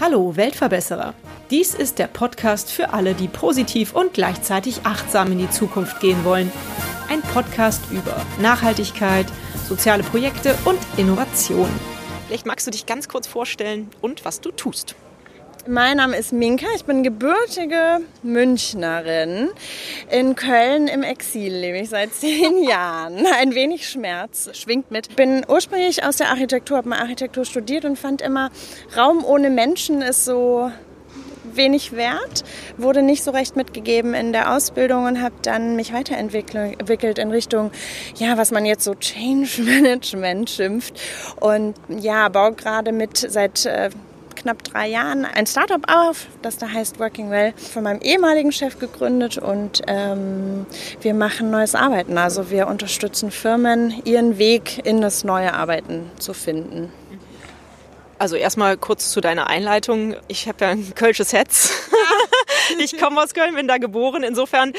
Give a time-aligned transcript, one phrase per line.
[0.00, 1.14] Hallo Weltverbesserer.
[1.50, 6.26] Dies ist der Podcast für alle, die positiv und gleichzeitig achtsam in die Zukunft gehen
[6.26, 6.52] wollen.
[7.08, 9.26] Ein Podcast über Nachhaltigkeit,
[9.66, 11.70] soziale Projekte und Innovation.
[12.26, 14.94] Vielleicht magst du dich ganz kurz vorstellen und was du tust.
[15.68, 19.48] Mein Name ist Minka, ich bin gebürtige Münchnerin.
[20.10, 23.24] In Köln im Exil lebe ich seit zehn Jahren.
[23.40, 25.14] Ein wenig Schmerz schwingt mit.
[25.14, 28.50] Bin ursprünglich aus der Architektur, habe mal Architektur studiert und fand immer,
[28.96, 30.72] Raum ohne Menschen ist so
[31.44, 32.42] wenig wert,
[32.76, 37.70] wurde nicht so recht mitgegeben in der Ausbildung und habe dann mich weiterentwickelt in Richtung,
[38.16, 41.00] ja, was man jetzt so Change Management schimpft.
[41.38, 43.90] Und ja, baue gerade mit seit äh,
[44.34, 48.78] knapp drei Jahren ein Startup auf, das da heißt Working Well, von meinem ehemaligen Chef
[48.78, 50.66] gegründet und ähm,
[51.00, 52.18] wir machen neues Arbeiten.
[52.18, 56.92] Also wir unterstützen Firmen, ihren Weg in das neue Arbeiten zu finden.
[58.18, 60.14] Also erstmal kurz zu deiner Einleitung.
[60.28, 61.72] Ich habe ja ein kölsches Herz.
[62.78, 64.22] ich komme aus Köln, bin da geboren.
[64.22, 64.72] Insofern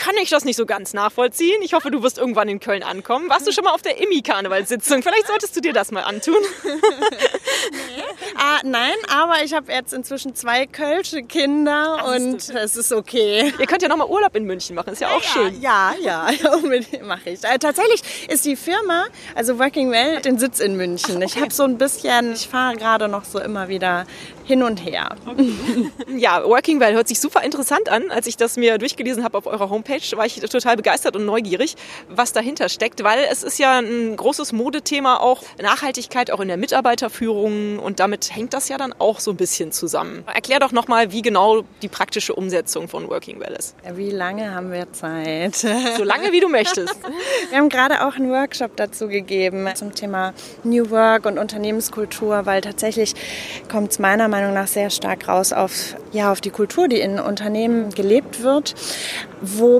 [0.00, 1.60] kann ich das nicht so ganz nachvollziehen.
[1.60, 3.28] Ich hoffe, du wirst irgendwann in Köln ankommen.
[3.28, 5.02] Warst du schon mal auf der Immi-Karnevalssitzung?
[5.02, 6.38] Vielleicht solltest du dir das mal antun.
[6.64, 8.02] nee.
[8.36, 13.52] ah, nein, aber ich habe jetzt inzwischen zwei kölsche Kinder Ach, und es ist okay.
[13.58, 15.60] Ihr könnt ja nochmal Urlaub in München machen, ist ja auch ja, schön.
[15.60, 17.44] Ja, ja, unbedingt mache ich.
[17.44, 21.16] Äh, tatsächlich ist die Firma, also Working Well, hat den Sitz in München.
[21.16, 21.26] Ach, okay.
[21.26, 24.06] Ich habe so ein bisschen, ich fahre gerade noch so immer wieder
[24.50, 25.14] hin und her.
[25.26, 25.52] Okay.
[26.16, 28.10] ja, Working Well hört sich super interessant an.
[28.10, 31.76] Als ich das mir durchgelesen habe auf eurer Homepage, war ich total begeistert und neugierig,
[32.08, 36.56] was dahinter steckt, weil es ist ja ein großes Modethema auch Nachhaltigkeit auch in der
[36.56, 40.24] Mitarbeiterführung und damit hängt das ja dann auch so ein bisschen zusammen.
[40.32, 43.74] Erklär doch nochmal, wie genau die praktische Umsetzung von Working Well ist.
[43.94, 45.66] Wie lange haben wir Zeit?
[45.96, 46.96] So lange, wie du möchtest.
[47.50, 52.60] Wir haben gerade auch einen Workshop dazu gegeben zum Thema New Work und Unternehmenskultur, weil
[52.60, 53.14] tatsächlich
[53.70, 57.18] kommt es meiner Meinung nach sehr stark raus auf, ja, auf die Kultur, die in
[57.18, 58.74] Unternehmen gelebt wird,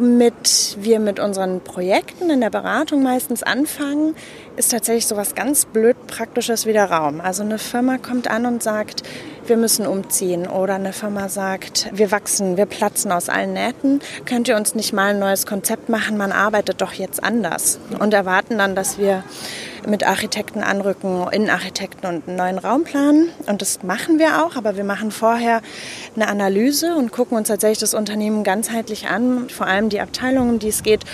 [0.01, 4.15] womit wir mit unseren Projekten in der Beratung meistens anfangen,
[4.57, 7.21] ist tatsächlich so was ganz blöd Praktisches wie der Raum.
[7.21, 9.03] Also eine Firma kommt an und sagt,
[9.51, 10.47] wir müssen umziehen.
[10.47, 14.95] Oder eine Firma sagt, wir wachsen, wir platzen aus allen Nähten, könnt ihr uns nicht
[14.95, 17.79] mal ein neues Konzept machen, man arbeitet doch jetzt anders.
[17.99, 19.25] Und erwarten dann, dass wir
[19.87, 23.31] mit Architekten anrücken, Innenarchitekten und einen neuen Raum planen.
[23.47, 25.61] Und das machen wir auch, aber wir machen vorher
[26.15, 30.59] eine Analyse und gucken uns tatsächlich das Unternehmen ganzheitlich an, vor allem die Abteilungen, um
[30.59, 31.05] die es geht,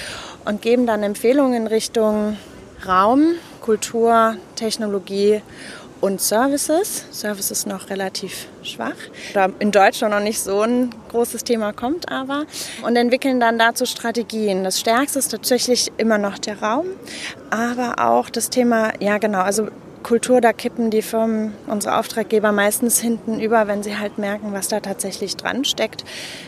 [0.45, 2.37] und geben dann Empfehlungen in Richtung
[2.87, 3.33] Raum,
[3.63, 5.41] Kultur, Technologie
[6.01, 7.05] und Services.
[7.11, 8.97] Services noch relativ schwach.
[9.59, 12.47] In Deutschland noch nicht so ein großes Thema kommt, aber.
[12.83, 14.65] Und entwickeln dann dazu Strategien.
[14.65, 16.87] Das Stärkste ist tatsächlich immer noch der Raum,
[17.51, 19.69] aber auch das Thema, ja genau, also
[20.03, 24.69] Kultur, da kippen die Firmen, unsere Auftraggeber meistens hinten über, wenn sie halt merken, was
[24.69, 26.05] da tatsächlich dran steckt.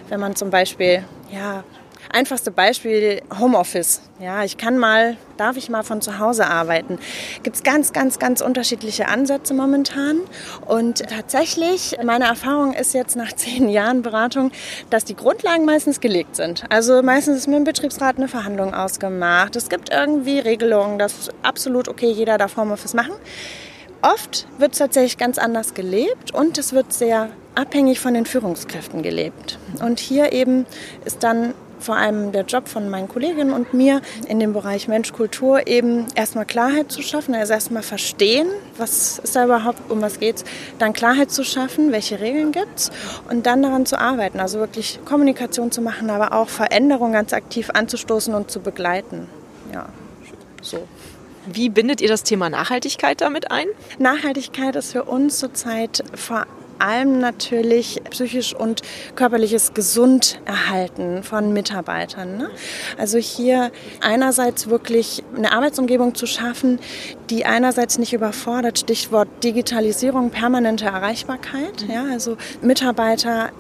[0.08, 1.64] Wenn man zum Beispiel ja,
[2.10, 4.00] Einfachste Beispiel Homeoffice.
[4.18, 6.98] Ja, ich kann mal, darf ich mal von zu Hause arbeiten.
[7.42, 10.20] Gibt es ganz, ganz, ganz unterschiedliche Ansätze momentan.
[10.66, 14.50] Und tatsächlich, meine Erfahrung ist jetzt nach zehn Jahren Beratung,
[14.90, 16.64] dass die Grundlagen meistens gelegt sind.
[16.70, 19.54] Also meistens ist mit dem Betriebsrat eine Verhandlung ausgemacht.
[19.56, 23.14] Es gibt irgendwie Regelungen, dass absolut okay, jeder darf Homeoffice machen.
[24.00, 29.02] Oft wird es tatsächlich ganz anders gelebt und es wird sehr abhängig von den Führungskräften
[29.02, 29.58] gelebt.
[29.82, 30.66] Und hier eben
[31.04, 35.66] ist dann vor allem der Job von meinen Kolleginnen und mir in dem Bereich Mensch-Kultur
[35.66, 40.44] eben erstmal Klarheit zu schaffen, also erstmal verstehen, was ist da überhaupt, um was geht's,
[40.78, 42.90] dann Klarheit zu schaffen, welche Regeln gibt's
[43.30, 47.70] und dann daran zu arbeiten, also wirklich Kommunikation zu machen, aber auch Veränderungen ganz aktiv
[47.72, 49.28] anzustoßen und zu begleiten.
[49.72, 49.86] Ja,
[50.62, 50.86] so.
[51.50, 53.66] Wie bindet ihr das Thema Nachhaltigkeit damit ein?
[53.98, 56.46] Nachhaltigkeit ist für uns zurzeit vor
[56.78, 58.82] allem natürlich psychisch und
[59.14, 62.36] körperliches Gesunderhalten von Mitarbeitern.
[62.36, 62.50] Ne?
[62.96, 66.78] Also hier einerseits wirklich eine Arbeitsumgebung zu schaffen,
[67.30, 71.86] die einerseits nicht überfordert, Stichwort Digitalisierung, permanente Erreichbarkeit.
[71.88, 72.06] Ja?
[72.10, 73.50] Also Mitarbeiter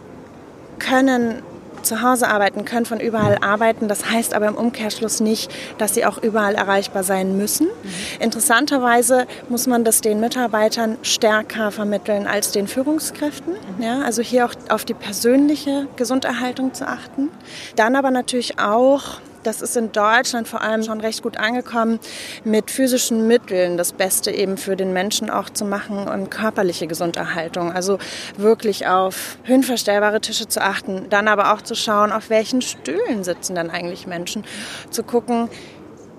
[0.78, 1.42] können
[1.88, 3.88] zu Hause arbeiten, können von überall arbeiten.
[3.88, 7.66] Das heißt aber im Umkehrschluss nicht, dass sie auch überall erreichbar sein müssen.
[7.66, 8.20] Mhm.
[8.20, 13.54] Interessanterweise muss man das den Mitarbeitern stärker vermitteln als den Führungskräften.
[13.54, 13.82] Mhm.
[13.82, 17.30] Ja, also hier auch auf die persönliche Gesunderhaltung zu achten.
[17.76, 21.98] Dann aber natürlich auch das ist in Deutschland vor allem schon recht gut angekommen,
[22.44, 27.72] mit physischen Mitteln das Beste eben für den Menschen auch zu machen und körperliche Gesunderhaltung.
[27.72, 27.98] Also
[28.36, 33.54] wirklich auf höhenverstellbare Tische zu achten, dann aber auch zu schauen, auf welchen Stühlen sitzen
[33.54, 34.44] dann eigentlich Menschen,
[34.90, 35.48] zu gucken,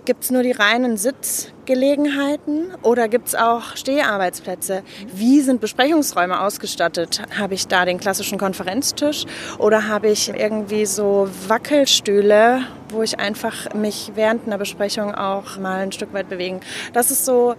[0.10, 4.81] Gibt es nur die reinen Sitzgelegenheiten oder gibt es auch Steharbeitsplätze?
[5.13, 7.21] Wie sind Besprechungsräume ausgestattet?
[7.38, 9.25] Habe ich da den klassischen Konferenztisch
[9.60, 15.82] oder habe ich irgendwie so Wackelstühle, wo ich einfach mich während einer Besprechung auch mal
[15.82, 16.62] ein Stück weit bewegen?
[16.94, 17.56] Das ist so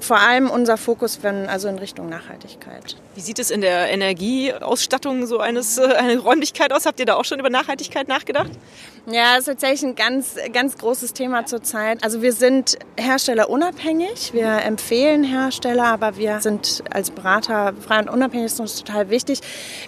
[0.00, 2.96] vor allem unser Fokus, wenn also in Richtung Nachhaltigkeit.
[3.14, 6.86] Wie sieht es in der Energieausstattung so eines äh, eine Räumlichkeit aus?
[6.86, 8.50] Habt ihr da auch schon über Nachhaltigkeit nachgedacht?
[9.06, 12.04] Ja, das ist tatsächlich ein ganz, ganz großes Thema zurzeit.
[12.04, 14.32] Also wir sind herstellerunabhängig.
[14.34, 18.44] Wir empfehlen Hersteller, aber wir sind als Berater frei und unabhängig.
[18.46, 19.40] Das ist uns total wichtig.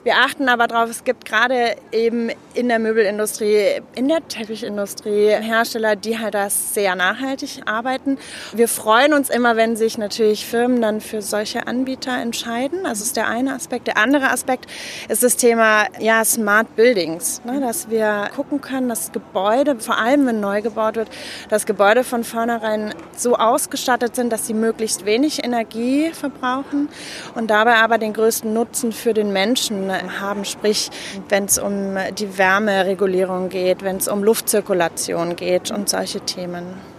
[0.02, 5.94] Wir achten aber darauf, es gibt gerade eben in der Möbelindustrie, in der Teppichindustrie Hersteller,
[5.94, 8.18] die halt das sehr nachhaltig arbeiten.
[8.54, 12.84] Wir freuen uns immer, wenn sich natürlich Firmen dann für solche Anbieter entscheiden.
[12.84, 13.86] Das ist der eine Aspekt.
[13.86, 14.66] Der andere Aspekt
[15.08, 17.60] ist das Thema ja, Smart Buildings, ne?
[17.60, 21.08] dass wir gucken können, dass Gebäude, vor allem wenn neu gebaut wird,
[21.48, 26.88] das Gebäude von vornherein so ausgestattet sind, dass sie möglichst wenig Energie verbrauchen
[27.34, 30.44] und dabei aber den größten Nutzen für den Menschen haben.
[30.44, 30.90] Sprich,
[31.28, 36.91] wenn es um die Wärmeregulierung geht, wenn es um Luftzirkulation geht und solche Themen.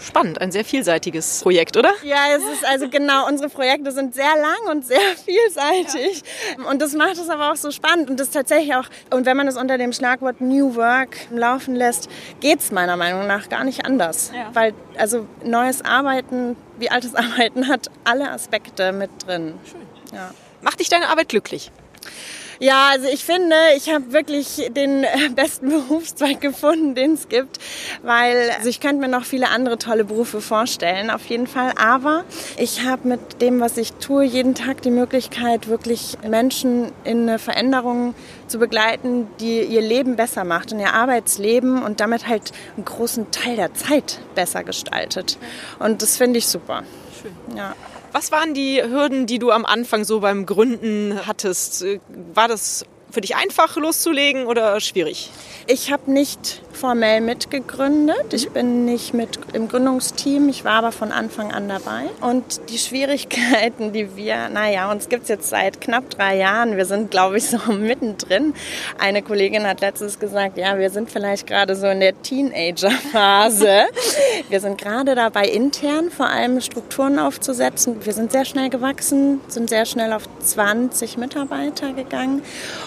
[0.00, 1.90] Spannend, ein sehr vielseitiges Projekt, oder?
[2.02, 6.22] Ja, es ist also genau, unsere Projekte sind sehr lang und sehr vielseitig.
[6.58, 6.68] Ja.
[6.70, 8.10] Und das macht es aber auch so spannend.
[8.10, 12.08] Und das tatsächlich auch, und wenn man es unter dem Schlagwort New Work laufen lässt,
[12.40, 14.32] geht es meiner Meinung nach gar nicht anders.
[14.34, 14.50] Ja.
[14.52, 19.54] Weil also neues Arbeiten wie altes Arbeiten hat alle Aspekte mit drin.
[19.64, 19.80] Schön.
[20.12, 20.30] Ja.
[20.62, 21.70] Macht dich deine Arbeit glücklich?
[22.58, 25.04] Ja, also ich finde, ich habe wirklich den
[25.34, 27.58] besten Berufszweig gefunden, den es gibt,
[28.02, 31.72] weil also ich könnte mir noch viele andere tolle Berufe vorstellen, auf jeden Fall.
[31.76, 32.24] Aber
[32.56, 37.38] ich habe mit dem, was ich tue, jeden Tag die Möglichkeit, wirklich Menschen in eine
[37.38, 38.14] Veränderung
[38.46, 43.30] zu begleiten, die ihr Leben besser macht und ihr Arbeitsleben und damit halt einen großen
[43.30, 45.38] Teil der Zeit besser gestaltet.
[45.78, 46.84] Und das finde ich super.
[47.20, 47.56] Schön.
[47.56, 47.74] Ja.
[48.16, 51.84] Was waren die Hürden, die du am Anfang so beim Gründen hattest?
[52.32, 52.86] War das
[53.16, 55.30] für dich einfach loszulegen oder schwierig?
[55.68, 58.32] Ich habe nicht formell mitgegründet.
[58.32, 60.48] Ich bin nicht mit im Gründungsteam.
[60.50, 62.04] Ich war aber von Anfang an dabei.
[62.20, 66.76] Und die Schwierigkeiten, die wir, naja, uns gibt es jetzt seit knapp drei Jahren.
[66.76, 68.54] Wir sind, glaube ich, so mittendrin.
[68.98, 73.86] Eine Kollegin hat letztens gesagt, ja, wir sind vielleicht gerade so in der Teenager-Phase.
[74.50, 78.04] wir sind gerade dabei, intern vor allem Strukturen aufzusetzen.
[78.04, 82.42] Wir sind sehr schnell gewachsen, sind sehr schnell auf 20 Mitarbeiter gegangen.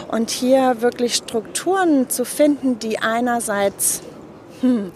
[0.07, 4.01] Und hier wirklich Strukturen zu finden, die einerseits
[4.61, 4.91] hm,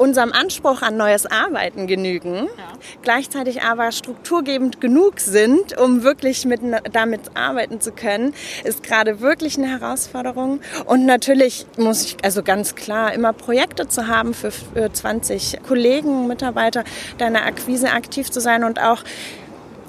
[0.00, 2.72] unserem Anspruch an neues Arbeiten genügen, ja.
[3.02, 8.32] gleichzeitig aber strukturgebend genug sind, um wirklich mit, damit arbeiten zu können,
[8.64, 10.60] ist gerade wirklich eine Herausforderung.
[10.86, 16.26] Und natürlich muss ich also ganz klar immer Projekte zu haben für, für 20 Kollegen,
[16.26, 16.84] Mitarbeiter,
[17.18, 19.04] deine Akquise aktiv zu sein und auch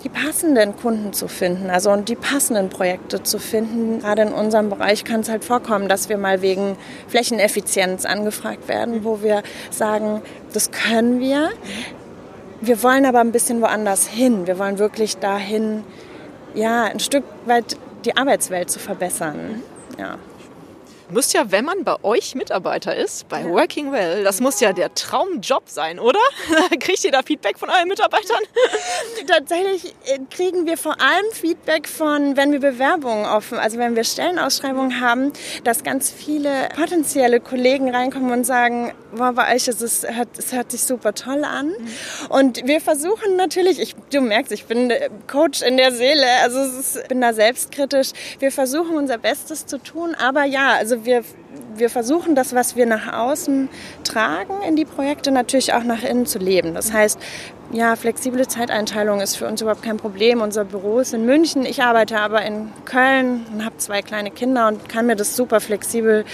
[0.03, 3.99] die passenden Kunden zu finden, also und die passenden Projekte zu finden.
[3.99, 6.75] Gerade in unserem Bereich kann es halt vorkommen, dass wir mal wegen
[7.07, 10.21] Flächeneffizienz angefragt werden, wo wir sagen,
[10.53, 11.49] das können wir.
[12.61, 14.47] Wir wollen aber ein bisschen woanders hin.
[14.47, 15.83] Wir wollen wirklich dahin,
[16.53, 19.61] ja, ein Stück weit die Arbeitswelt zu verbessern.
[19.97, 20.17] Ja
[21.11, 23.45] müsst ja, wenn man bei euch Mitarbeiter ist, bei.
[23.45, 26.19] Working Well, das muss ja der Traumjob sein, oder?
[26.79, 28.39] Kriegt ihr da Feedback von euren Mitarbeitern?
[29.27, 34.03] Tatsächlich äh, kriegen wir vor allem Feedback von, wenn wir Bewerbungen offen, also wenn wir
[34.03, 40.05] Stellenausschreibungen haben, dass ganz viele potenzielle Kollegen reinkommen und sagen, wow, bei euch ist es,
[40.07, 41.67] hört, es hört sich super toll an.
[41.67, 41.75] Mhm.
[42.29, 44.91] Und wir versuchen natürlich, ich, du merkst, ich bin
[45.27, 48.11] Coach in der Seele, also ich bin da selbstkritisch.
[48.39, 51.23] Wir versuchen unser Bestes zu tun, aber ja, also wir,
[51.75, 53.69] wir versuchen das, was wir nach außen
[54.03, 56.73] tragen in die Projekte, natürlich auch nach innen zu leben.
[56.73, 57.19] Das heißt,
[57.71, 60.41] ja, flexible Zeiteinteilung ist für uns überhaupt kein Problem.
[60.41, 64.67] Unser Büro ist in München, ich arbeite aber in Köln und habe zwei kleine Kinder
[64.67, 66.25] und kann mir das super flexibel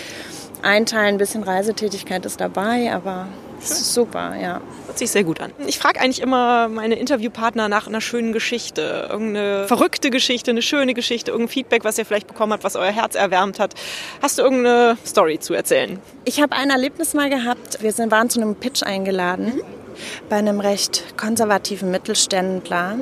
[0.63, 1.15] einteilen.
[1.15, 3.27] Ein bisschen Reisetätigkeit ist dabei, aber
[3.59, 4.61] super, ja.
[4.97, 5.51] Hört sich sehr gut an.
[5.67, 9.07] Ich frage eigentlich immer meine Interviewpartner nach einer schönen Geschichte.
[9.11, 12.91] Irgendeine verrückte Geschichte, eine schöne Geschichte, irgendein Feedback, was ihr vielleicht bekommen habt, was euer
[12.91, 13.75] Herz erwärmt hat.
[14.23, 15.99] Hast du irgendeine Story zu erzählen?
[16.25, 17.83] Ich habe ein Erlebnis mal gehabt.
[17.83, 19.61] Wir sind, waren zu einem Pitch eingeladen mhm.
[20.29, 22.97] bei einem recht konservativen Mittelständler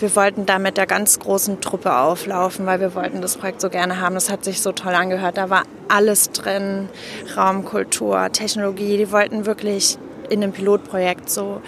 [0.00, 3.70] wir wollten da mit der ganz großen Truppe auflaufen, weil wir wollten das Projekt so
[3.70, 4.14] gerne haben.
[4.16, 5.36] Das hat sich so toll angehört.
[5.36, 6.88] Da war alles drin,
[7.36, 8.96] Raumkultur, Technologie.
[8.96, 9.96] Die wollten wirklich
[10.30, 11.60] in dem Pilotprojekt so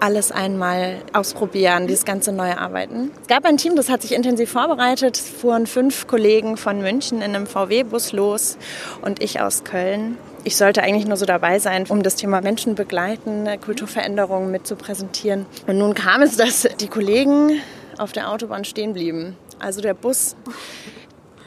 [0.00, 3.10] alles einmal ausprobieren, dieses ganze neue Arbeiten.
[3.22, 5.16] Es gab ein Team, das hat sich intensiv vorbereitet.
[5.16, 8.56] Es fuhren fünf Kollegen von München in einem VW-Bus los
[9.02, 10.18] und ich aus Köln.
[10.46, 14.76] Ich sollte eigentlich nur so dabei sein, um das Thema Menschen begleiten, Kulturveränderungen mit zu
[14.76, 15.46] präsentieren.
[15.66, 17.60] Und nun kam es, dass die Kollegen
[17.96, 19.36] auf der Autobahn stehen blieben.
[19.58, 20.36] Also der Bus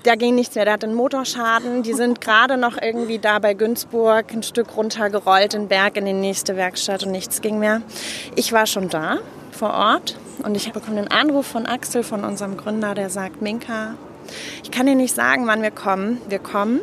[0.03, 0.65] da ging nichts mehr.
[0.65, 1.83] Der hat einen Motorschaden.
[1.83, 6.13] Die sind gerade noch irgendwie da bei Günzburg ein Stück runtergerollt, den Berg in die
[6.13, 7.81] nächste Werkstatt und nichts ging mehr.
[8.35, 9.17] Ich war schon da
[9.51, 13.95] vor Ort und ich bekomme einen Anruf von Axel, von unserem Gründer, der sagt, Minka,
[14.63, 16.21] ich kann dir nicht sagen, wann wir kommen.
[16.29, 16.79] Wir kommen,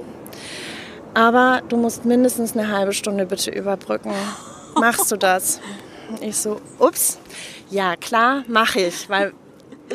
[1.15, 4.13] aber du musst mindestens eine halbe Stunde bitte überbrücken.
[4.75, 5.61] Machst du das?
[6.21, 7.19] Ich so, ups,
[7.71, 9.33] ja klar, mache ich, weil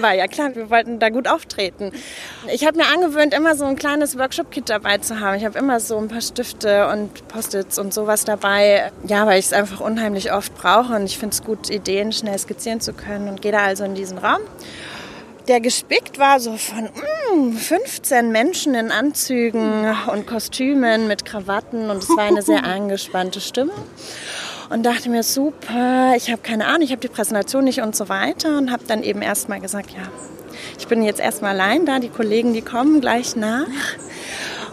[0.01, 1.91] war ja klar, wir wollten da gut auftreten.
[2.51, 5.37] Ich habe mir angewöhnt, immer so ein kleines Workshop-Kit dabei zu haben.
[5.37, 8.91] Ich habe immer so ein paar Stifte und Post-its und sowas dabei.
[9.07, 12.37] Ja, weil ich es einfach unheimlich oft brauche und ich finde es gut, Ideen schnell
[12.37, 14.41] skizzieren zu können und gehe da also in diesen Raum.
[15.47, 16.89] Der gespickt war so von
[17.33, 23.41] mm, 15 Menschen in Anzügen und Kostümen mit Krawatten und es war eine sehr angespannte
[23.41, 23.71] Stimme
[24.69, 28.09] und dachte mir, super, ich habe keine Ahnung, ich habe die Präsentation nicht und so
[28.09, 30.03] weiter und habe dann eben erstmal gesagt, ja,
[30.77, 33.67] ich bin jetzt erstmal allein da, die Kollegen, die kommen gleich nach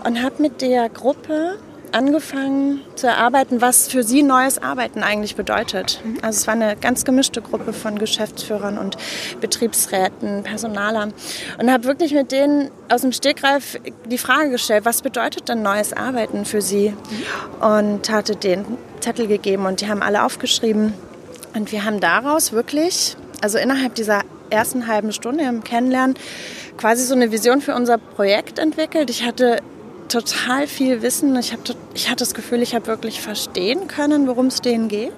[0.04, 1.58] und habe mit der Gruppe
[1.92, 6.00] angefangen zu erarbeiten, was für sie neues Arbeiten eigentlich bedeutet.
[6.22, 8.96] Also es war eine ganz gemischte Gruppe von Geschäftsführern und
[9.40, 11.12] Betriebsräten, Personalern
[11.58, 15.92] und habe wirklich mit denen aus dem Stegreif die Frage gestellt, was bedeutet denn neues
[15.92, 16.94] Arbeiten für sie?
[17.60, 18.64] Und hatte den
[19.00, 20.94] Zettel gegeben und die haben alle aufgeschrieben
[21.54, 26.16] und wir haben daraus wirklich, also innerhalb dieser ersten halben Stunde im Kennenlernen,
[26.76, 29.10] quasi so eine Vision für unser Projekt entwickelt.
[29.10, 29.60] Ich hatte
[30.08, 31.36] total viel Wissen.
[31.36, 31.60] Ich, hab,
[31.94, 35.12] ich hatte das Gefühl, ich habe wirklich verstehen können, worum es denen geht.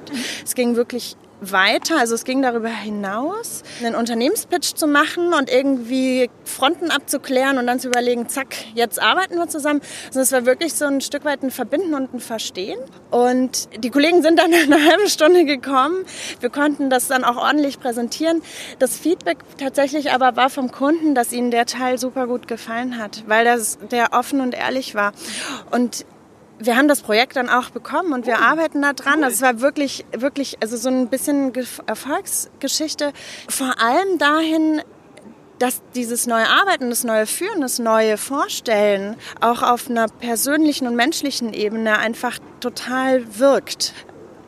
[0.45, 6.31] Es ging wirklich weiter, also es ging darüber hinaus, einen Unternehmenspitch zu machen und irgendwie
[6.45, 9.81] Fronten abzuklären und dann zu überlegen, zack, jetzt arbeiten wir zusammen.
[10.09, 12.79] Also es war wirklich so ein Stück weit ein Verbinden und ein Verstehen.
[13.11, 16.05] Und die Kollegen sind dann eine halbe Stunde gekommen.
[16.41, 18.43] Wir konnten das dann auch ordentlich präsentieren.
[18.79, 23.25] Das Feedback tatsächlich aber war vom Kunden, dass ihnen der Teil super gut gefallen hat,
[23.27, 25.13] weil das der offen und ehrlich war.
[25.71, 26.05] Und
[26.59, 29.21] wir haben das Projekt dann auch bekommen und wir oh, arbeiten da dran.
[29.21, 29.29] Cool.
[29.29, 31.53] Es war wirklich, wirklich, also so ein bisschen
[31.87, 33.13] Erfolgsgeschichte.
[33.49, 34.83] Vor allem dahin,
[35.59, 40.95] dass dieses neue Arbeiten, das neue Führen, das neue Vorstellen auch auf einer persönlichen und
[40.95, 43.93] menschlichen Ebene einfach total wirkt.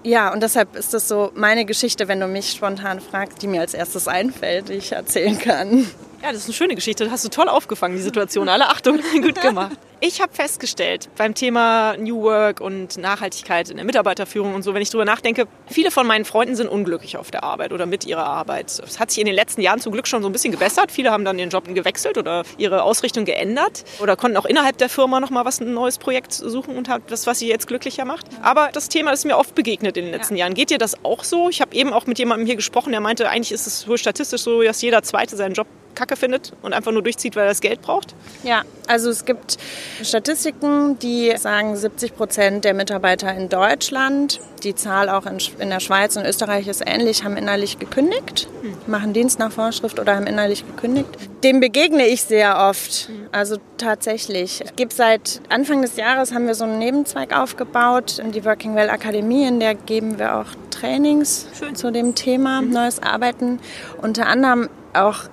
[0.02, 3.60] Ja, und deshalb ist das so meine Geschichte, wenn du mich spontan fragst, die mir
[3.60, 5.86] als erstes einfällt, die ich erzählen kann.
[6.22, 7.04] Ja, das ist eine schöne Geschichte.
[7.04, 8.48] Das hast du toll aufgefangen, die Situation.
[8.48, 9.78] Alle Achtung, gut gemacht.
[10.02, 14.80] Ich habe festgestellt beim Thema New Work und Nachhaltigkeit in der Mitarbeiterführung und so, wenn
[14.80, 18.24] ich drüber nachdenke, viele von meinen Freunden sind unglücklich auf der Arbeit oder mit ihrer
[18.24, 18.70] Arbeit.
[18.70, 20.90] Es hat sich in den letzten Jahren zum Glück schon so ein bisschen gebessert.
[20.90, 24.88] Viele haben dann ihren Job gewechselt oder ihre Ausrichtung geändert oder konnten auch innerhalb der
[24.88, 28.06] Firma noch mal was ein neues Projekt suchen und hat das, was sie jetzt glücklicher
[28.06, 28.26] macht.
[28.40, 30.46] Aber das Thema ist mir oft begegnet in den letzten ja.
[30.46, 30.54] Jahren.
[30.54, 31.50] Geht dir das auch so?
[31.50, 34.40] Ich habe eben auch mit jemandem hier gesprochen, der meinte, eigentlich ist es wohl statistisch
[34.42, 37.60] so, dass jeder Zweite seinen Job Kacke findet und einfach nur durchzieht, weil er das
[37.60, 38.14] Geld braucht?
[38.42, 39.58] Ja, also es gibt
[40.02, 45.80] Statistiken, die sagen, 70 Prozent der Mitarbeiter in Deutschland, die Zahl auch in, in der
[45.80, 48.48] Schweiz und Österreich ist ähnlich, haben innerlich gekündigt,
[48.86, 51.08] machen Dienst nach Vorschrift oder haben innerlich gekündigt.
[51.44, 53.08] Dem begegne ich sehr oft.
[53.32, 54.60] Also tatsächlich.
[54.64, 58.90] Ich gebe seit Anfang des Jahres haben wir so einen Nebenzweig aufgebaut, die Working Well
[58.90, 61.74] Akademie, in der geben wir auch Trainings Schön.
[61.74, 62.70] zu dem Thema mhm.
[62.70, 63.60] neues Arbeiten.
[64.00, 65.24] Unter anderem auch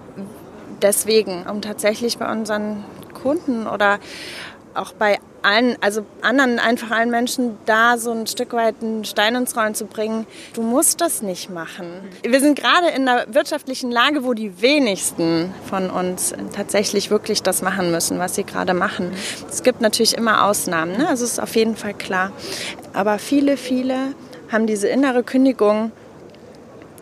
[0.82, 4.00] deswegen, um tatsächlich bei unseren Kunden oder
[4.74, 9.36] auch bei allen, also anderen, einfach allen Menschen da so ein Stück weit einen Stein
[9.36, 10.28] ins Rollen zu bringen.
[10.54, 11.88] Du musst das nicht machen.
[12.24, 17.62] Wir sind gerade in einer wirtschaftlichen Lage, wo die wenigsten von uns tatsächlich wirklich das
[17.62, 19.12] machen müssen, was sie gerade machen.
[19.50, 21.08] Es gibt natürlich immer Ausnahmen, ne?
[21.08, 22.32] also ist auf jeden Fall klar.
[22.94, 24.14] Aber viele, viele
[24.52, 25.92] haben diese innere Kündigung,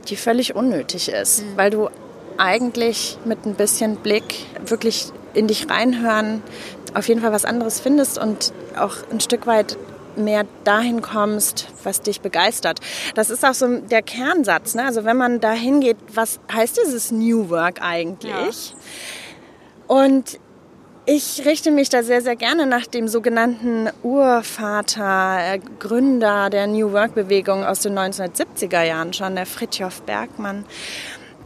[0.07, 1.57] die völlig unnötig ist, mhm.
[1.57, 1.89] weil du
[2.37, 6.41] eigentlich mit ein bisschen Blick wirklich in dich reinhören,
[6.93, 9.77] auf jeden Fall was anderes findest und auch ein Stück weit
[10.17, 12.79] mehr dahin kommst, was dich begeistert.
[13.15, 14.75] Das ist auch so der Kernsatz.
[14.75, 14.85] Ne?
[14.85, 18.69] Also wenn man dahin geht, was heißt dieses New Work eigentlich?
[18.69, 18.75] Ja.
[19.87, 20.39] Und
[21.07, 27.63] ich richte mich da sehr, sehr gerne nach dem sogenannten Urvater, Gründer der New Work-Bewegung
[27.63, 30.65] aus den 1970er Jahren schon, der Fritjof Bergmann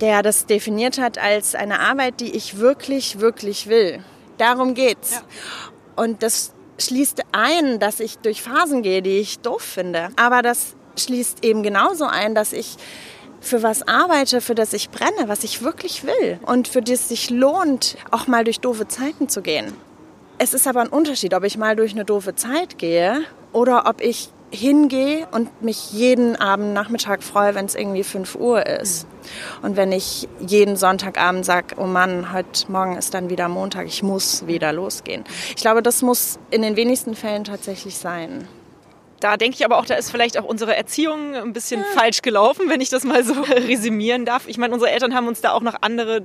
[0.01, 4.03] der das definiert hat als eine Arbeit, die ich wirklich, wirklich will.
[4.38, 5.12] Darum geht's.
[5.12, 6.03] Ja.
[6.03, 10.10] Und das schließt ein, dass ich durch Phasen gehe, die ich doof finde.
[10.15, 12.77] Aber das schließt eben genauso ein, dass ich
[13.41, 17.10] für was arbeite, für das ich brenne, was ich wirklich will und für das es
[17.10, 19.74] sich lohnt, auch mal durch doofe Zeiten zu gehen.
[20.38, 24.01] Es ist aber ein Unterschied, ob ich mal durch eine doofe Zeit gehe oder ob
[24.01, 29.06] ich hingehe und mich jeden Abend Nachmittag freue, wenn es irgendwie 5 Uhr ist.
[29.62, 34.03] Und wenn ich jeden Sonntagabend sage, oh Mann, heute Morgen ist dann wieder Montag, ich
[34.03, 35.24] muss wieder losgehen.
[35.50, 38.48] Ich glaube, das muss in den wenigsten Fällen tatsächlich sein.
[39.19, 42.00] Da denke ich aber auch, da ist vielleicht auch unsere Erziehung ein bisschen ja.
[42.00, 44.48] falsch gelaufen, wenn ich das mal so resümieren darf.
[44.48, 46.21] Ich meine, unsere Eltern haben uns da auch noch andere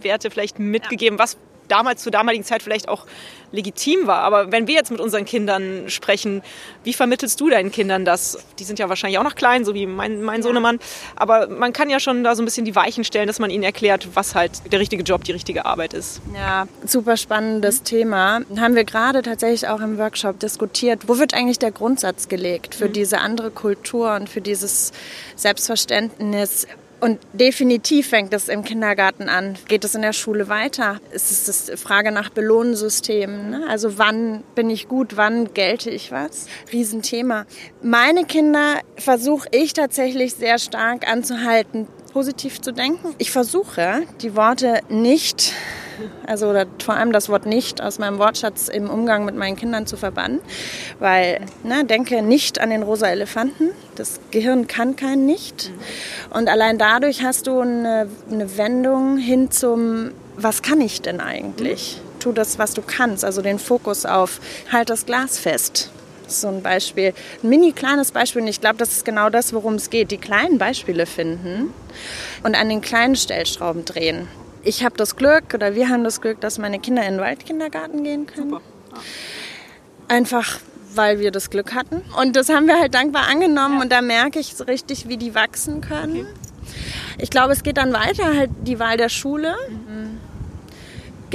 [0.00, 1.24] Werte vielleicht mitgegeben, ja.
[1.24, 1.36] was
[1.68, 3.06] damals zur damaligen Zeit vielleicht auch
[3.52, 4.20] legitim war.
[4.20, 6.42] Aber wenn wir jetzt mit unseren Kindern sprechen,
[6.84, 8.38] wie vermittelst du deinen Kindern das?
[8.58, 10.42] Die sind ja wahrscheinlich auch noch klein, so wie mein, mein.
[10.42, 10.78] Sohnemann.
[11.16, 13.64] Aber man kann ja schon da so ein bisschen die Weichen stellen, dass man ihnen
[13.64, 16.20] erklärt, was halt der richtige Job, die richtige Arbeit ist.
[16.34, 17.84] Ja, super spannendes mhm.
[17.84, 18.40] Thema.
[18.58, 21.08] Haben wir gerade tatsächlich auch im Workshop diskutiert.
[21.08, 22.92] Wo wird eigentlich der Grundsatz gelegt für mhm.
[22.92, 24.92] diese andere Kultur und für dieses
[25.36, 26.66] Selbstverständnis?
[26.98, 29.56] Und definitiv fängt es im Kindergarten an.
[29.68, 30.98] Geht es in der Schule weiter?
[31.10, 33.50] Es ist die Frage nach Belohnsystemen.
[33.50, 33.66] Ne?
[33.68, 36.46] Also wann bin ich gut, wann gelte ich was?
[36.72, 37.44] Riesenthema.
[37.82, 43.14] Meine Kinder versuche ich tatsächlich sehr stark anzuhalten, positiv zu denken.
[43.18, 45.52] Ich versuche, die Worte nicht
[46.26, 49.96] also vor allem das Wort nicht aus meinem Wortschatz im Umgang mit meinen Kindern zu
[49.96, 50.40] verbannen,
[50.98, 53.70] weil ne, denke nicht an den rosa Elefanten.
[53.94, 55.72] Das Gehirn kann kein Nicht.
[56.30, 62.00] Und allein dadurch hast du eine, eine Wendung hin zum, was kann ich denn eigentlich?
[62.20, 65.90] Tu das, was du kannst, also den Fokus auf, halt das Glas fest
[66.28, 68.42] so ein Beispiel, ein mini kleines Beispiel.
[68.42, 70.10] Und ich glaube, das ist genau das, worum es geht.
[70.10, 71.72] Die kleinen Beispiele finden
[72.42, 74.26] und an den kleinen Stellschrauben drehen
[74.66, 78.02] ich habe das Glück oder wir haben das Glück, dass meine Kinder in den Waldkindergarten
[78.02, 78.50] gehen können.
[78.50, 78.62] Super.
[78.92, 78.98] Ja.
[80.08, 80.60] Einfach
[80.96, 82.02] weil wir das Glück hatten.
[82.18, 83.82] Und das haben wir halt dankbar angenommen ja.
[83.82, 86.20] und da merke ich so richtig, wie die wachsen können.
[86.20, 86.26] Okay.
[87.18, 89.54] Ich glaube, es geht dann weiter, halt die Wahl der Schule.
[89.68, 89.85] Mhm.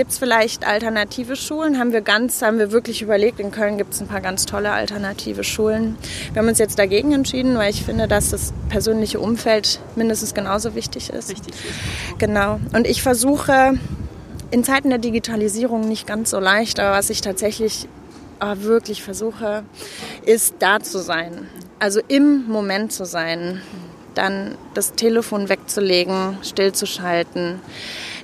[0.02, 1.78] Gibt es vielleicht alternative Schulen?
[1.78, 3.40] Haben wir ganz, haben wir wirklich überlegt.
[3.40, 5.96] In Köln gibt es ein paar ganz tolle alternative Schulen.
[6.34, 10.74] Wir haben uns jetzt dagegen entschieden, weil ich finde, dass das persönliche Umfeld mindestens genauso
[10.74, 11.30] wichtig ist.
[11.30, 12.18] Wichtig ist.
[12.18, 12.60] Genau.
[12.74, 13.74] Und ich versuche
[14.50, 17.88] in Zeiten der Digitalisierung nicht ganz so leicht, aber was ich tatsächlich
[18.40, 19.62] aber wirklich versuche,
[20.26, 21.48] ist da zu sein.
[21.78, 23.62] Also im Moment zu sein.
[24.16, 27.62] Dann das Telefon wegzulegen, stillzuschalten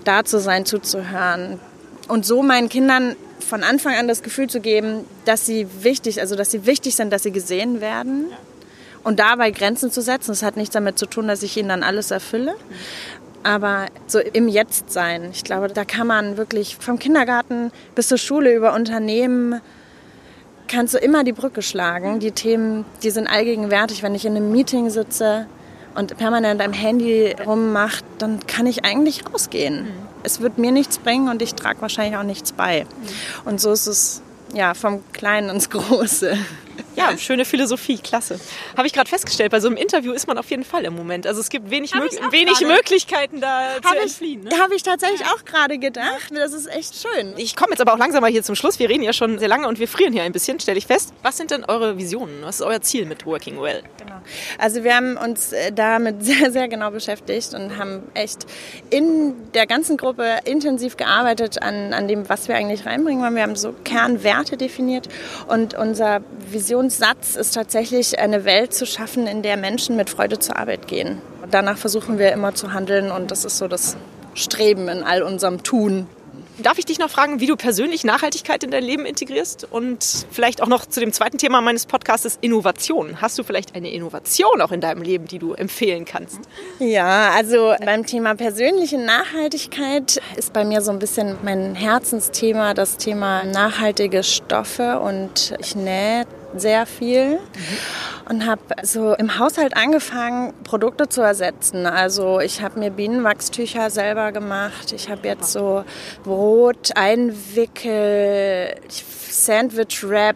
[0.07, 1.59] da zu sein, zuzuhören.
[2.07, 6.35] Und so meinen Kindern von Anfang an das Gefühl zu geben, dass sie wichtig, also
[6.35, 8.27] dass sie wichtig sind, dass sie gesehen werden.
[9.03, 10.31] Und dabei Grenzen zu setzen.
[10.31, 12.55] Das hat nichts damit zu tun, dass ich ihnen dann alles erfülle.
[13.43, 15.29] Aber so im Jetzt sein.
[15.31, 19.61] Ich glaube, da kann man wirklich vom Kindergarten bis zur Schule über Unternehmen
[20.67, 22.19] kannst du immer die Brücke schlagen.
[22.19, 24.03] Die Themen, die sind allgegenwärtig.
[24.03, 25.47] Wenn ich in einem Meeting sitze,
[25.97, 29.83] und permanent am Handy rummacht, dann kann ich eigentlich rausgehen.
[29.83, 29.91] Mhm.
[30.23, 32.83] Es wird mir nichts bringen und ich trage wahrscheinlich auch nichts bei.
[32.83, 33.49] Mhm.
[33.49, 34.21] Und so ist es
[34.53, 36.37] ja vom Kleinen ins Große.
[36.95, 38.39] Ja, schöne Philosophie, klasse.
[38.75, 41.27] Habe ich gerade festgestellt, bei so einem Interview ist man auf jeden Fall im Moment.
[41.27, 44.43] Also es gibt wenig, mö wenig Möglichkeiten da hab zu entfliehen.
[44.43, 44.51] Ne?
[44.59, 45.27] Habe ich tatsächlich ja.
[45.27, 46.31] auch gerade gedacht.
[46.33, 47.33] Das ist echt schön.
[47.37, 48.79] Ich komme jetzt aber auch langsam mal hier zum Schluss.
[48.79, 51.13] Wir reden ja schon sehr lange und wir frieren hier ein bisschen, stelle ich fest.
[51.23, 52.41] Was sind denn eure Visionen?
[52.41, 53.83] Was ist euer Ziel mit Working Well?
[53.97, 54.21] Genau.
[54.57, 58.45] Also wir haben uns äh, damit sehr, sehr genau beschäftigt und haben echt
[58.89, 63.35] in der ganzen Gruppe intensiv gearbeitet an, an dem, was wir eigentlich reinbringen wollen.
[63.35, 65.07] Wir haben so Kernwerte definiert
[65.47, 70.39] und unser Vision Satz ist tatsächlich eine Welt zu schaffen, in der Menschen mit Freude
[70.39, 71.21] zur Arbeit gehen.
[71.49, 73.95] Danach versuchen wir immer zu handeln und das ist so das
[74.33, 76.07] Streben in all unserem Tun.
[76.59, 79.67] Darf ich dich noch fragen, wie du persönlich Nachhaltigkeit in dein Leben integrierst?
[79.69, 83.21] Und vielleicht auch noch zu dem zweiten Thema meines Podcasts, Innovation.
[83.21, 86.39] Hast du vielleicht eine Innovation auch in deinem Leben, die du empfehlen kannst?
[86.79, 92.97] Ja, also beim Thema persönliche Nachhaltigkeit ist bei mir so ein bisschen mein Herzensthema das
[92.97, 96.25] Thema nachhaltige Stoffe und ich nähe
[96.59, 97.39] sehr viel mhm.
[98.29, 101.85] und habe so im Haushalt angefangen, Produkte zu ersetzen.
[101.85, 104.91] Also ich habe mir Bienenwachstücher selber gemacht.
[104.93, 105.83] Ich habe jetzt so
[106.23, 110.35] Brot, Einwickel, Sandwich Wrap,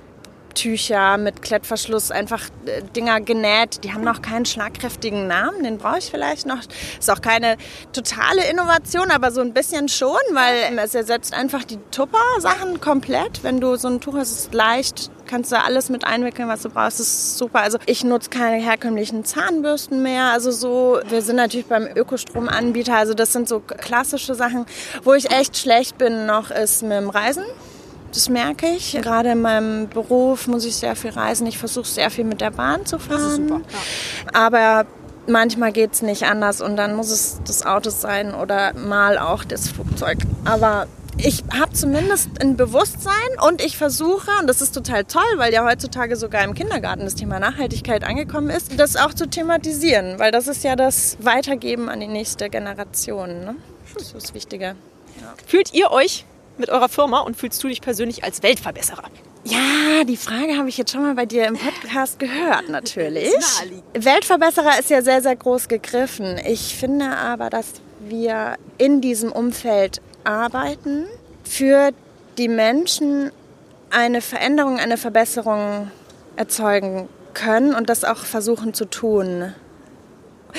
[0.54, 3.84] Tücher mit Klettverschluss, einfach äh, Dinger genäht.
[3.84, 6.60] Die haben noch keinen schlagkräftigen Namen, den brauche ich vielleicht noch.
[7.00, 7.58] Ist auch keine
[7.94, 13.44] totale Innovation, aber so ein bisschen schon, weil es ersetzt einfach die Tupper-Sachen komplett.
[13.44, 16.70] Wenn du so ein Tuch hast, ist leicht, kannst du alles mit einwickeln, was du
[16.70, 17.00] brauchst.
[17.00, 17.62] Das ist super.
[17.62, 20.26] Also ich nutze keine herkömmlichen Zahnbürsten mehr.
[20.26, 22.96] Also so, wir sind natürlich beim Ökostromanbieter.
[22.96, 24.66] Also das sind so klassische Sachen.
[25.04, 27.46] Wo ich echt schlecht bin noch, ist mit dem Reisen.
[28.13, 28.93] Das merke ich.
[29.02, 31.47] Gerade in meinem Beruf muss ich sehr viel reisen.
[31.47, 33.21] Ich versuche sehr viel mit der Bahn zu fahren.
[33.21, 33.62] Das ist super.
[33.62, 34.30] Ja.
[34.34, 34.86] Aber
[35.28, 39.43] manchmal geht es nicht anders und dann muss es das Auto sein oder mal auch
[39.43, 40.17] das Flugzeug.
[40.45, 43.13] Aber ich habe zumindest ein Bewusstsein
[43.47, 47.15] und ich versuche, und das ist total toll, weil ja heutzutage sogar im Kindergarten das
[47.15, 52.00] Thema Nachhaltigkeit angekommen ist, das auch zu thematisieren, weil das ist ja das Weitergeben an
[52.00, 53.43] die nächste Generation.
[53.45, 53.56] Ne?
[53.93, 54.76] Das ist das Wichtige.
[55.19, 55.34] Ja.
[55.45, 56.26] Fühlt ihr euch
[56.62, 59.04] mit eurer Firma und fühlst du dich persönlich als Weltverbesserer?
[59.43, 63.34] Ja, die Frage habe ich jetzt schon mal bei dir im Podcast gehört, natürlich.
[63.93, 66.39] Weltverbesserer ist ja sehr, sehr groß gegriffen.
[66.45, 71.06] Ich finde aber, dass wir in diesem Umfeld arbeiten,
[71.43, 71.91] für
[72.38, 73.32] die Menschen
[73.89, 75.91] eine Veränderung, eine Verbesserung
[76.36, 79.54] erzeugen können und das auch versuchen zu tun.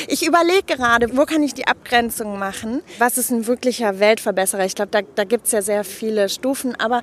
[0.09, 2.83] Ich überlege gerade, wo kann ich die Abgrenzung machen?
[2.99, 4.65] Was ist ein wirklicher Weltverbesserer?
[4.65, 7.03] Ich glaube, da, da gibt es ja sehr viele Stufen, aber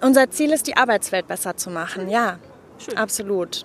[0.00, 2.08] unser Ziel ist, die Arbeitswelt besser zu machen.
[2.08, 2.38] Ja,
[2.78, 2.96] Schön.
[2.96, 3.64] absolut.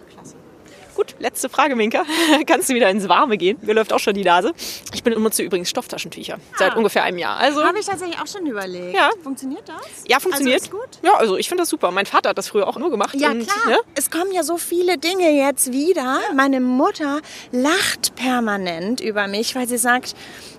[0.95, 2.03] Gut, letzte Frage, Minka.
[2.47, 3.57] Kannst du wieder ins Warme gehen?
[3.61, 4.53] Mir läuft auch schon die Nase.
[4.93, 6.55] Ich benutze übrigens Stofftaschentücher ah.
[6.57, 7.37] seit ungefähr einem Jahr.
[7.37, 8.95] Also habe ich tatsächlich auch schon überlegt.
[8.95, 9.09] Ja.
[9.23, 10.03] Funktioniert das?
[10.07, 10.61] Ja, funktioniert.
[10.61, 10.89] Also gut?
[11.01, 11.91] Ja, also ich finde das super.
[11.91, 13.15] Mein Vater hat das früher auch nur gemacht.
[13.15, 13.67] Ja, und, klar.
[13.67, 13.77] Ne?
[13.95, 16.01] Es kommen ja so viele Dinge jetzt wieder.
[16.01, 16.33] Ja.
[16.35, 20.15] Meine Mutter lacht permanent über mich, weil sie sagt,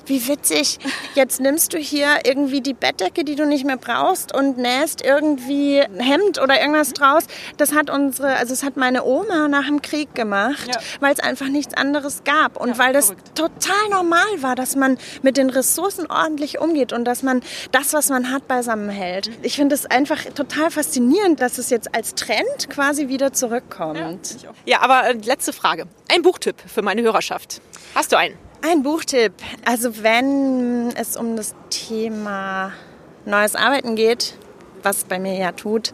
[0.07, 0.79] wie witzig,
[1.15, 5.81] jetzt nimmst du hier irgendwie die Bettdecke, die du nicht mehr brauchst und nähst irgendwie
[5.81, 7.25] ein Hemd oder irgendwas draus.
[7.57, 10.81] Das hat unsere, also es hat meine Oma nach dem Krieg gemacht, ja.
[11.01, 13.35] weil es einfach nichts anderes gab und ja, weil das verrückt.
[13.35, 18.09] total normal war, dass man mit den Ressourcen ordentlich umgeht und dass man das, was
[18.09, 19.29] man hat, beisammen hält.
[19.29, 19.35] Mhm.
[19.43, 24.43] Ich finde es einfach total faszinierend, dass es jetzt als Trend quasi wieder zurückkommt.
[24.43, 25.87] Ja, ja aber äh, letzte Frage.
[26.09, 27.61] Ein Buchtipp für meine Hörerschaft.
[27.95, 28.37] Hast du einen?
[28.67, 29.35] Ein Buchtipp.
[29.67, 32.73] Also wenn es um das Thema
[33.27, 34.39] neues Arbeiten geht,
[34.83, 35.93] was bei mir ja tut,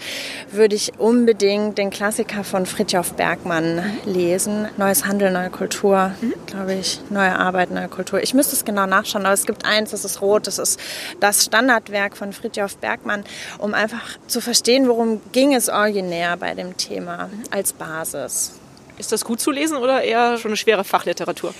[0.52, 4.68] würde ich unbedingt den Klassiker von Fritjof Bergmann lesen.
[4.76, 6.34] Neues Handeln, neue Kultur, mhm.
[6.46, 7.00] glaube ich.
[7.10, 8.22] Neue Arbeit, neue Kultur.
[8.22, 10.78] Ich müsste es genau nachschauen, aber es gibt eins, das ist rot, das ist
[11.18, 13.24] das Standardwerk von Fritjof Bergmann,
[13.58, 17.42] um einfach zu verstehen, worum ging es originär bei dem Thema mhm.
[17.50, 18.52] als Basis.
[19.00, 21.54] Ist das gut zu lesen oder eher schon eine schwere Fachliteratur?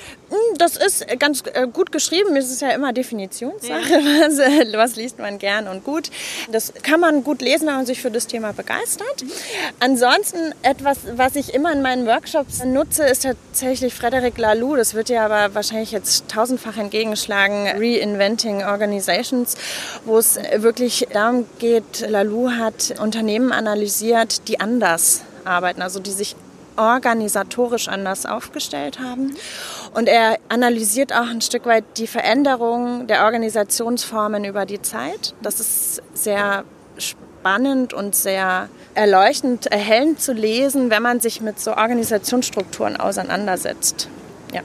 [0.60, 2.36] Das ist ganz äh, gut geschrieben.
[2.36, 3.92] Es ist ja immer Definitionssache.
[3.92, 4.26] Ja.
[4.26, 6.10] Was, äh, was, liest man gern und gut?
[6.52, 9.24] Das kann man gut lesen, wenn man sich für das Thema begeistert.
[9.78, 14.76] Ansonsten etwas, was ich immer in meinen Workshops nutze, ist tatsächlich Frederic Laloux.
[14.76, 17.66] Das wird ja aber wahrscheinlich jetzt tausendfach entgegenschlagen.
[17.66, 19.56] Reinventing Organizations,
[20.04, 26.36] wo es wirklich darum geht, Laloux hat Unternehmen analysiert, die anders arbeiten, also die sich
[26.80, 29.36] organisatorisch anders aufgestellt haben.
[29.92, 35.34] Und er analysiert auch ein Stück weit die Veränderung der Organisationsformen über die Zeit.
[35.42, 36.64] Das ist sehr
[36.96, 44.08] spannend und sehr erleuchtend, erhellend zu lesen, wenn man sich mit so Organisationsstrukturen auseinandersetzt.
[44.54, 44.62] Ja.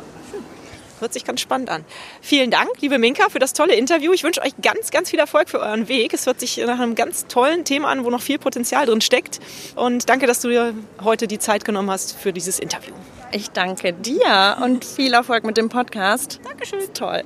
[0.99, 1.83] Hört sich ganz spannend an.
[2.21, 4.13] Vielen Dank, liebe Minka, für das tolle Interview.
[4.13, 6.13] Ich wünsche euch ganz, ganz viel Erfolg für euren Weg.
[6.13, 9.39] Es hört sich nach einem ganz tollen Thema an, wo noch viel Potenzial drin steckt.
[9.75, 12.93] Und danke, dass du dir heute die Zeit genommen hast für dieses Interview.
[13.35, 16.39] Ich danke dir und viel Erfolg mit dem Podcast.
[16.45, 16.79] Dankeschön.
[16.93, 17.23] Toll.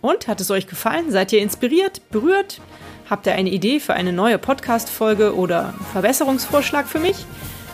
[0.00, 1.10] Und hat es euch gefallen?
[1.10, 2.60] Seid ihr inspiriert, berührt?
[3.10, 7.16] Habt ihr eine Idee für eine neue Podcast-Folge oder Verbesserungsvorschlag für mich?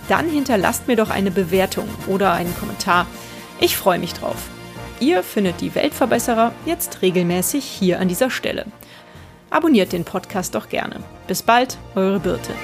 [0.08, 3.06] Dann hinterlasst mir doch eine Bewertung oder einen Kommentar.
[3.60, 4.48] Ich freue mich drauf.
[4.98, 8.64] Ihr findet die Weltverbesserer jetzt regelmäßig hier an dieser Stelle.
[9.50, 11.00] Abonniert den Podcast doch gerne.
[11.26, 12.54] Bis bald, eure Birte.